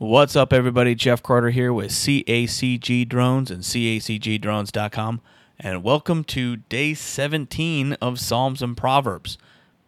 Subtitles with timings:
[0.00, 0.94] What's up, everybody?
[0.94, 5.20] Jeff Carter here with CACG Drones and CACGDrones.com,
[5.58, 9.38] and welcome to day 17 of Psalms and Proverbs,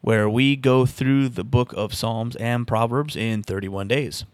[0.00, 4.24] where we go through the book of Psalms and Proverbs in 31 days.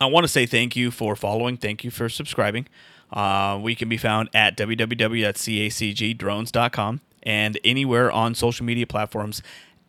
[0.00, 2.66] I want to say thank you for following, thank you for subscribing.
[3.12, 9.42] Uh, we can be found at www.cacgdrones.com and anywhere on social media platforms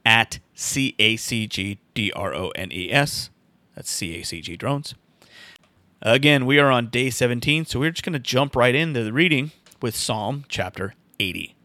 [0.06, 1.80] at CACGDRONES.
[3.74, 4.96] That's CACG Drones.
[6.04, 9.14] Again, we are on day 17, so we're just going to jump right into the
[9.14, 9.52] reading
[9.84, 11.56] with Psalm chapter 80.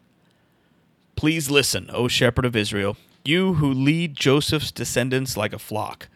[1.14, 6.08] Please listen, O shepherd of Israel, you who lead Joseph's descendants like a flock.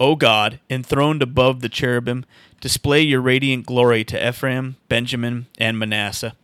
[0.00, 2.24] O God, enthroned above the cherubim,
[2.60, 6.34] display your radiant glory to Ephraim, Benjamin, and Manasseh.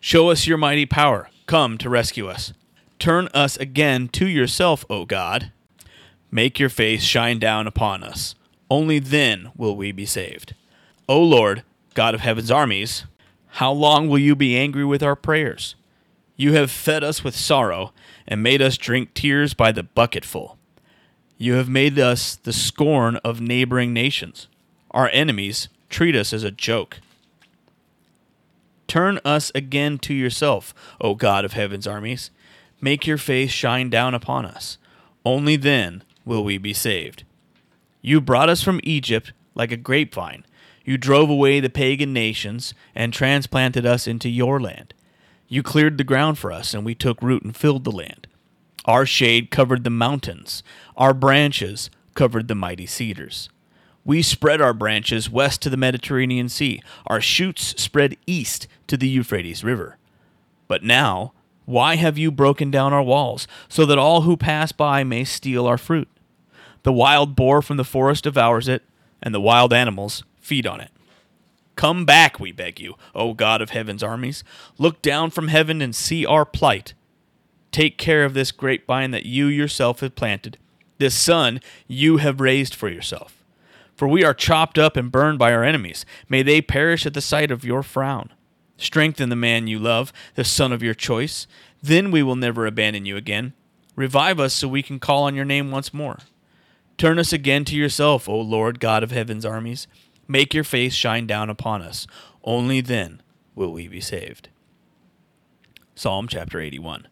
[0.00, 1.28] Show us your mighty power.
[1.44, 2.54] Come to rescue us.
[2.98, 5.52] Turn us again to yourself, O God.
[6.30, 8.34] Make your face shine down upon us.
[8.70, 10.54] Only then will we be saved.
[11.08, 11.62] O Lord,
[11.94, 13.04] God of heaven's armies,
[13.46, 15.74] how long will you be angry with our prayers?
[16.36, 17.92] You have fed us with sorrow
[18.26, 20.58] and made us drink tears by the bucketful.
[21.38, 24.48] You have made us the scorn of neighboring nations.
[24.90, 27.00] Our enemies treat us as a joke.
[28.88, 32.30] Turn us again to yourself, O God of heaven's armies.
[32.80, 34.78] Make your face shine down upon us.
[35.24, 37.24] Only then will we be saved.
[38.06, 40.44] You brought us from Egypt like a grapevine.
[40.84, 44.92] You drove away the pagan nations and transplanted us into your land.
[45.48, 48.26] You cleared the ground for us, and we took root and filled the land.
[48.84, 50.62] Our shade covered the mountains,
[50.98, 53.48] our branches covered the mighty cedars.
[54.04, 59.08] We spread our branches west to the Mediterranean Sea, our shoots spread east to the
[59.08, 59.96] Euphrates River.
[60.68, 61.32] But now,
[61.64, 65.66] why have you broken down our walls, so that all who pass by may steal
[65.66, 66.08] our fruit?
[66.84, 68.82] The wild boar from the forest devours it,
[69.22, 70.90] and the wild animals feed on it.
[71.76, 74.44] Come back, we beg you, O God of heaven's armies.
[74.78, 76.94] Look down from heaven and see our plight.
[77.72, 80.58] Take care of this grapevine that you yourself have planted,
[80.98, 83.42] this son you have raised for yourself.
[83.96, 86.04] For we are chopped up and burned by our enemies.
[86.28, 88.32] May they perish at the sight of your frown.
[88.76, 91.46] Strengthen the man you love, the son of your choice.
[91.82, 93.54] Then we will never abandon you again.
[93.96, 96.18] Revive us so we can call on your name once more.
[96.96, 99.86] Turn us again to yourself, O Lord God of heaven's armies.
[100.28, 102.06] Make your face shine down upon us.
[102.44, 103.20] Only then
[103.54, 104.48] will we be saved.
[105.94, 107.08] Psalm chapter 81.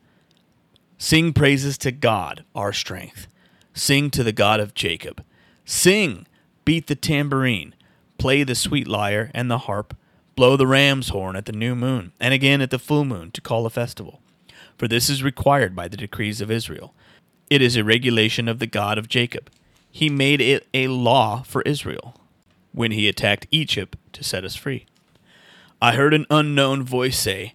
[0.98, 3.26] Sing praises to God, our strength.
[3.75, 5.25] Sing to the God of Jacob.
[5.65, 6.26] Sing,
[6.64, 7.75] beat the tambourine,
[8.19, 9.97] play the sweet lyre and the harp,
[10.37, 13.41] blow the ram's horn at the new moon, and again at the full moon to
[13.41, 14.20] call a festival.
[14.78, 16.94] For this is required by the decrees of Israel.
[17.50, 19.50] It is a regulation of the God of Jacob.
[19.94, 22.14] He made it a law for Israel
[22.72, 24.86] when he attacked Egypt to set us free.
[25.82, 27.54] I heard an unknown voice say,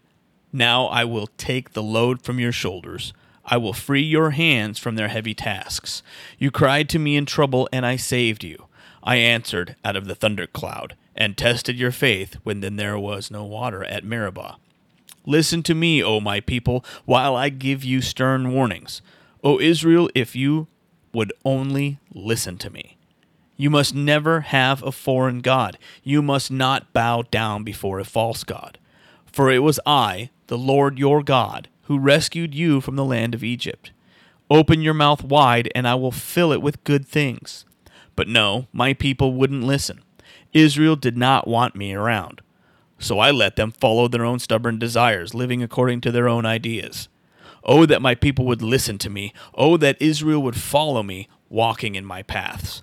[0.54, 3.12] Now I will take the load from your shoulders.
[3.44, 6.04] I will free your hands from their heavy tasks.
[6.38, 8.68] You cried to me in trouble, and I saved you.
[9.04, 13.46] I answered out of the thundercloud, and tested your faith when then there was no
[13.46, 14.58] water at Meribah.
[15.26, 19.02] Listen to me, O my people, while I give you stern warnings.
[19.44, 20.68] O Israel, if you
[21.14, 22.98] would only listen to me.
[23.56, 25.78] You must never have a foreign God.
[26.04, 28.78] You must not bow down before a false God.
[29.26, 33.44] For it was I, the Lord your God, who rescued you from the land of
[33.44, 33.92] Egypt.
[34.50, 37.66] Open your mouth wide, and I will fill it with good things.
[38.16, 40.02] But no, my people wouldn't listen.
[40.54, 42.42] Israel did not want me around.
[43.00, 47.10] So I let them follow their own stubborn desires, living according to their own ideas.
[47.68, 49.34] Oh, that my people would listen to me.
[49.54, 52.82] Oh, that Israel would follow me, walking in my paths.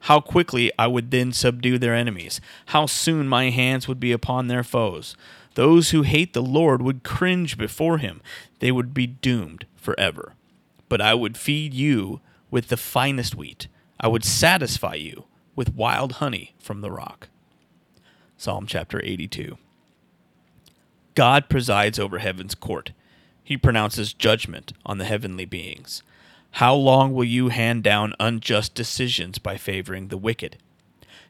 [0.00, 2.40] How quickly I would then subdue their enemies.
[2.66, 5.16] How soon my hands would be upon their foes.
[5.54, 8.20] Those who hate the Lord would cringe before him.
[8.60, 10.34] They would be doomed forever.
[10.88, 13.68] But I would feed you with the finest wheat.
[13.98, 15.24] I would satisfy you
[15.56, 17.28] with wild honey from the rock.
[18.36, 19.56] Psalm chapter 82.
[21.14, 22.92] God presides over heaven's court.
[23.46, 26.02] He pronounces judgment on the heavenly beings.
[26.54, 30.56] How long will you hand down unjust decisions by favoring the wicked?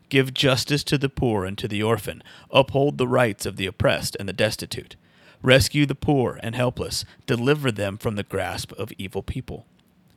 [0.08, 2.22] Give justice to the poor and to the orphan.
[2.50, 4.96] Uphold the rights of the oppressed and the destitute.
[5.42, 7.04] Rescue the poor and helpless.
[7.26, 9.66] Deliver them from the grasp of evil people.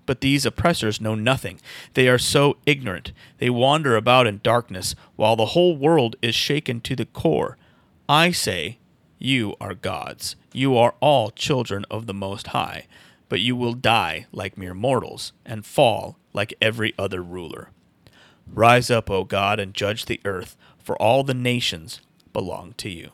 [0.06, 1.60] But these oppressors know nothing.
[1.95, 3.12] They are so ignorant.
[3.40, 7.57] They wander about in darkness, while the whole world is shaken to the core.
[8.07, 8.78] I say,
[9.19, 10.36] You are gods.
[10.54, 12.88] You are all children of the Most High
[13.30, 17.69] but you will die like mere mortals and fall like every other ruler.
[18.51, 22.01] Rise up, O God, and judge the earth, for all the nations
[22.33, 23.12] belong to you.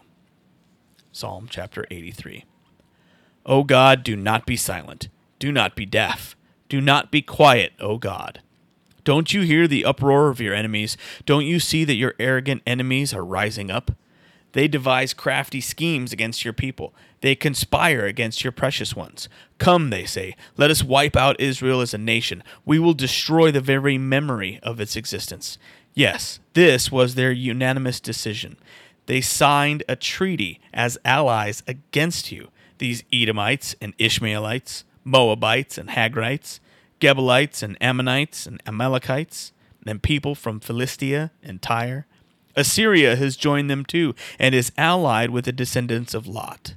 [1.12, 2.46] Psalm chapter 83.
[3.46, 5.10] O God, do not be silent.
[5.38, 6.36] Do not be deaf.
[6.70, 8.42] Do not be quiet, O God.
[9.04, 10.98] Don't you hear the uproar of your enemies?
[11.26, 13.92] Don't you see that your arrogant enemies are rising up?
[14.56, 16.94] They devise crafty schemes against your people.
[17.20, 19.28] They conspire against your precious ones.
[19.58, 22.42] Come, they say, let us wipe out Israel as a nation.
[22.64, 25.58] We will destroy the very memory of its existence.
[25.94, 28.56] Yes, this was their unanimous decision.
[29.08, 32.48] They signed a treaty as allies against you,
[32.78, 36.62] these Edomites and Ishmaelites, Moabites and Hagrites,
[37.02, 39.52] Gebalites and Ammonites and Amalekites,
[39.86, 42.08] and people from Philistia and Tyre.
[42.56, 46.76] Assyria has joined them too, and is allied with the descendants of Lot.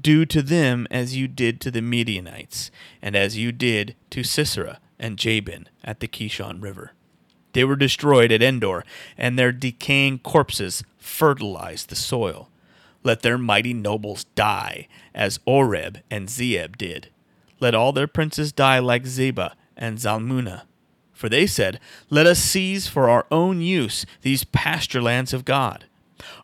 [0.00, 2.70] Do to them as you did to the Midianites,
[3.00, 6.92] and as you did to Sisera and Jabin at the Kishon River.
[7.52, 8.84] They were destroyed at Endor,
[9.16, 12.50] and their decaying corpses fertilized the soil.
[13.04, 17.10] Let their mighty nobles die, as Oreb and Zeeb did.
[17.60, 20.62] Let all their princes die like Zebah and Zalmunna.
[21.24, 21.80] For they said,
[22.10, 25.86] Let us seize for our own use these pasture lands of God.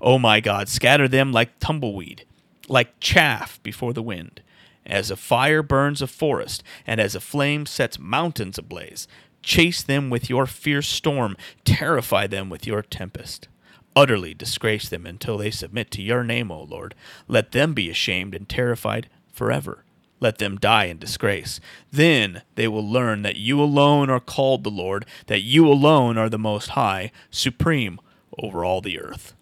[0.00, 2.24] O my God, scatter them like tumbleweed,
[2.66, 4.40] like chaff before the wind.
[4.86, 9.06] As a fire burns a forest, and as a flame sets mountains ablaze,
[9.42, 11.36] chase them with your fierce storm,
[11.66, 13.48] terrify them with your tempest.
[13.94, 16.94] Utterly disgrace them until they submit to your name, O Lord.
[17.28, 19.84] Let them be ashamed and terrified forever
[20.20, 21.58] let them die in disgrace.
[21.90, 26.28] Then they will learn that you alone are called the Lord, that you alone are
[26.28, 27.98] the Most High, supreme
[28.38, 29.34] over all the earth.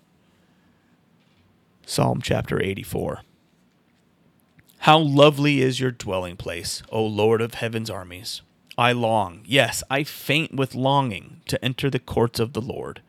[1.84, 3.22] Psalm chapter 84
[4.80, 8.42] How lovely is your dwelling place, O Lord of heaven's armies!
[8.76, 13.02] I long, yes, I faint with longing to enter the courts of the Lord.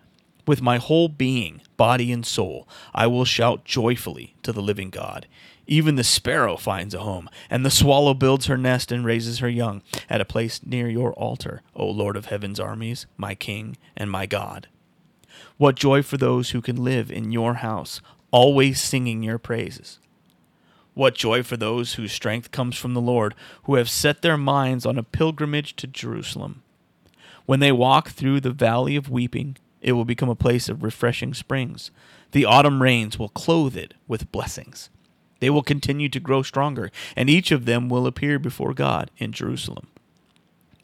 [0.48, 5.27] With my whole being, body, and soul, I will shout joyfully to the living God.
[5.71, 9.48] Even the sparrow finds a home, and the swallow builds her nest and raises her
[9.48, 14.10] young at a place near your altar, O Lord of heaven's armies, my King and
[14.10, 14.68] my God.
[15.57, 18.01] What joy for those who can live in your house,
[18.31, 20.00] always singing your praises.
[20.95, 23.36] What joy for those whose strength comes from the Lord,
[23.66, 26.63] who have set their minds on a pilgrimage to Jerusalem.
[27.45, 31.36] When they walk through the valley of weeping, it will become a place of refreshing
[31.36, 31.92] springs.
[32.31, 34.89] The autumn rains will clothe it with blessings.
[35.39, 39.31] They will continue to grow stronger, and each of them will appear before God in
[39.31, 39.88] Jerusalem.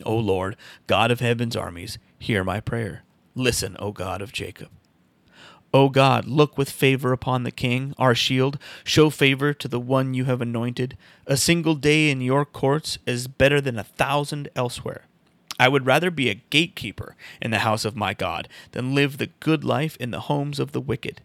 [0.05, 0.55] O Lord,
[0.87, 3.03] God of heaven's armies, hear my prayer.
[3.33, 4.69] Listen, O God of Jacob.
[5.73, 8.57] O God, look with favor upon the king, our shield.
[8.85, 10.97] Show favor to the one you have anointed.
[11.27, 15.05] A single day in your courts is better than a thousand elsewhere.
[15.59, 19.31] I would rather be a gatekeeper in the house of my God than live the
[19.41, 21.21] good life in the homes of the wicked.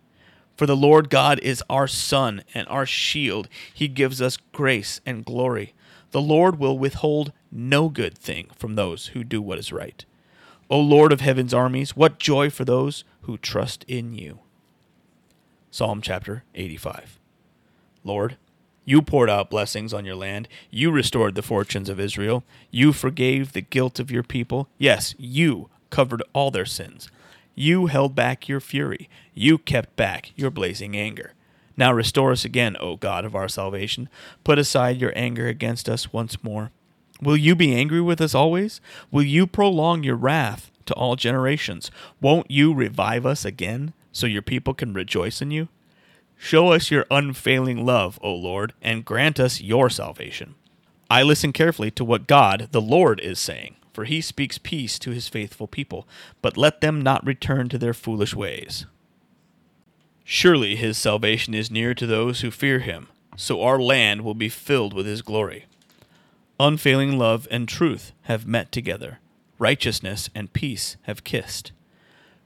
[0.60, 3.48] For the Lord God is our sun and our shield.
[3.72, 5.72] He gives us grace and glory.
[6.10, 10.04] The Lord will withhold no good thing from those who do what is right.
[10.68, 14.40] O Lord of heaven's armies, what joy for those who trust in you.
[15.70, 17.18] Psalm chapter 85.
[18.04, 18.36] Lord,
[18.84, 20.46] you poured out blessings on your land.
[20.70, 22.44] You restored the fortunes of Israel.
[22.70, 24.68] You forgave the guilt of your people.
[24.76, 27.10] Yes, you covered all their sins.
[27.54, 29.08] You held back your fury.
[29.34, 31.34] You kept back your blazing anger.
[31.76, 34.08] Now restore us again, O God of our salvation.
[34.44, 36.70] Put aside your anger against us once more.
[37.22, 38.80] Will you be angry with us always?
[39.10, 41.90] Will you prolong your wrath to all generations?
[42.20, 45.68] Won't you revive us again so your people can rejoice in you?
[46.36, 50.54] Show us your unfailing love, O Lord, and grant us your salvation.
[51.10, 55.10] I listen carefully to what God, the Lord, is saying for he speaks peace to
[55.10, 56.06] his faithful people,
[56.42, 58.86] but let them not return to their foolish ways.
[60.24, 64.48] Surely his salvation is near to those who fear him, so our land will be
[64.48, 65.66] filled with his glory.
[66.58, 69.18] Unfailing love and truth have met together,
[69.58, 71.72] righteousness and peace have kissed.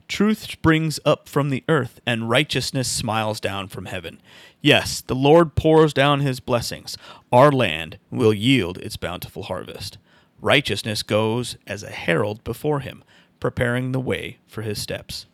[0.06, 4.20] Truth springs up from the earth, and righteousness smiles down from heaven.
[4.60, 6.96] Yes, the Lord pours down his blessings.
[7.32, 9.98] Our land will yield its bountiful harvest.
[10.44, 13.02] Righteousness goes as a herald before him,
[13.40, 15.24] preparing the way for his steps.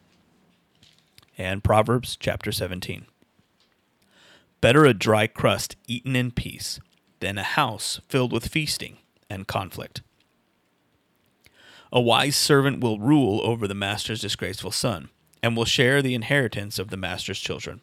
[1.37, 3.07] And Proverbs chapter 17.
[4.61, 6.79] Better a dry crust eaten in peace
[7.19, 8.99] than a house filled with feasting
[9.29, 10.01] and conflict.
[11.93, 15.09] A wise servant will rule over the master's disgraceful son,
[15.43, 17.81] and will share the inheritance of the master's children.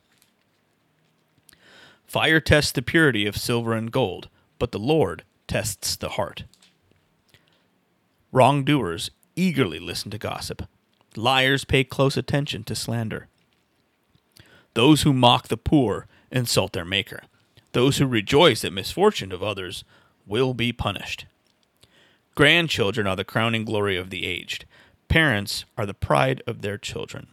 [2.06, 4.30] Fire tests the purity of silver and gold,
[4.60, 6.46] but the Lord tests the heart.
[8.32, 10.68] Wrongdoers eagerly listen to gossip,
[11.16, 13.28] Liars pay close attention to slander.
[14.74, 17.24] Those who mock the poor insult their Maker.
[17.72, 19.84] Those who rejoice at misfortune of others
[20.28, 21.26] will be punished.
[22.36, 24.66] Grandchildren are the crowning glory of the aged.
[25.08, 27.28] Parents are the pride of their children.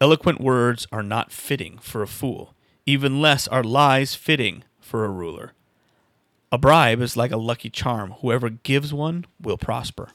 [0.00, 2.54] Eloquent words are not fitting for a fool,
[2.86, 5.52] even less are lies fitting for a ruler.
[6.52, 8.10] A bribe is like a lucky charm.
[8.20, 10.10] Whoever gives one will prosper.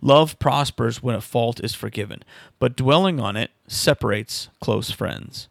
[0.00, 2.24] Love prospers when a fault is forgiven,
[2.58, 5.48] but dwelling on it separates close friends.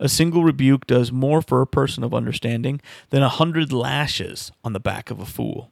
[0.00, 4.72] A single rebuke does more for a person of understanding than a hundred lashes on
[4.72, 5.70] the back of a fool.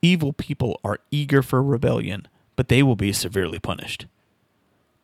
[0.00, 4.06] Evil people are eager for rebellion, but they will be severely punished.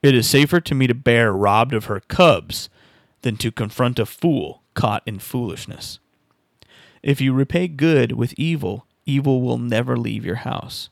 [0.00, 2.68] It is safer to meet a bear robbed of her cubs
[3.22, 5.98] than to confront a fool caught in foolishness.
[7.02, 10.88] If you repay good with evil, evil will never leave your house.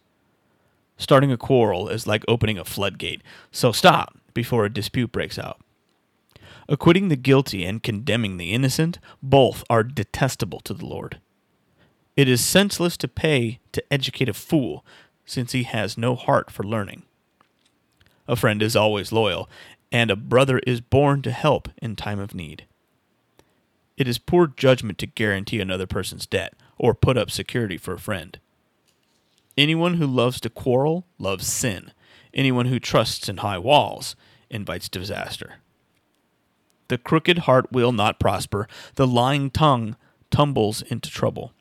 [0.96, 5.60] Starting a quarrel is like opening a floodgate, so stop before a dispute breaks out.
[6.68, 11.20] Acquitting the guilty and condemning the innocent, both are detestable to the Lord.
[12.16, 14.84] It is senseless to pay to educate a fool,
[15.24, 17.04] since he has no heart for learning.
[18.28, 19.48] A friend is always loyal,
[19.90, 22.66] and a brother is born to help in time of need.
[24.00, 27.98] It is poor judgment to guarantee another person's debt or put up security for a
[27.98, 28.38] friend.
[29.58, 31.92] Anyone who loves to quarrel loves sin.
[32.32, 34.16] Anyone who trusts in high walls
[34.48, 35.56] invites disaster.
[36.88, 38.66] The crooked heart will not prosper.
[38.94, 39.96] The lying tongue
[40.30, 41.52] tumbles into trouble.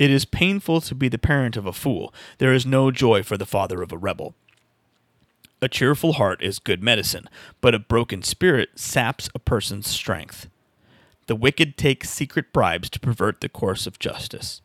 [0.00, 2.12] It is painful to be the parent of a fool.
[2.38, 4.34] There is no joy for the father of a rebel.
[5.62, 7.28] A cheerful heart is good medicine,
[7.60, 10.48] but a broken spirit saps a person's strength.
[11.26, 14.60] The wicked take secret bribes to pervert the course of justice.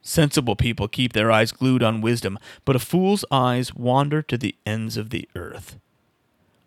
[0.00, 4.54] Sensible people keep their eyes glued on wisdom, but a fool's eyes wander to the
[4.64, 5.78] ends of the earth.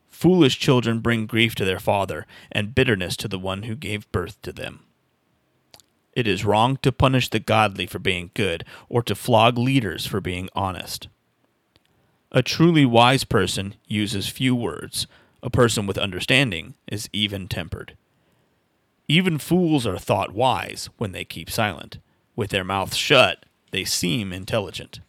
[0.10, 4.40] Foolish children bring grief to their father, and bitterness to the one who gave birth
[4.44, 4.82] to them.
[6.14, 10.22] It is wrong to punish the godly for being good, or to flog leaders for
[10.22, 11.08] being honest.
[12.32, 15.08] A truly wise person uses few words.
[15.42, 17.96] A person with understanding is even tempered.
[19.12, 21.98] Even fools are thought wise when they keep silent.
[22.34, 25.02] With their mouths shut, they seem intelligent.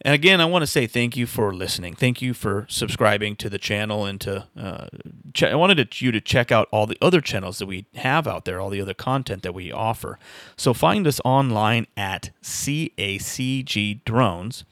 [0.00, 1.94] And again, I want to say thank you for listening.
[1.94, 4.46] Thank you for subscribing to the channel and to.
[4.58, 4.86] Uh,
[5.34, 8.26] ch- I wanted to, you to check out all the other channels that we have
[8.26, 10.18] out there, all the other content that we offer.
[10.56, 14.64] So find us online at CACG Drones